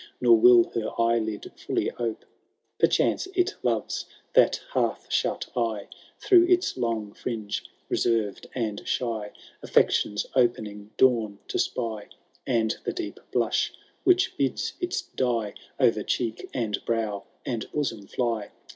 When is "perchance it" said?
2.79-3.53